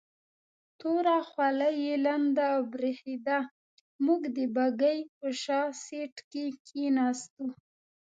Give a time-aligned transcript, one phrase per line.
[0.79, 3.39] توره خولۍ یې لنده او برېښېده،
[4.05, 7.45] موږ د بګۍ په شا سیټ کې کېناستو.